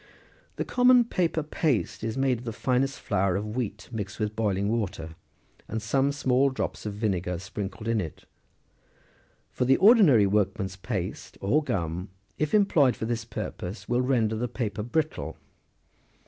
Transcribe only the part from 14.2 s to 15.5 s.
the paper brittle.